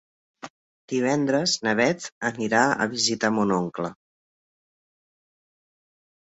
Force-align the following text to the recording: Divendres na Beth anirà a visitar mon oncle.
Divendres 0.93 1.53
na 1.67 1.73
Beth 1.79 2.07
anirà 2.29 2.63
a 2.71 2.87
visitar 2.95 3.31
mon 3.37 3.53
oncle. 3.59 3.93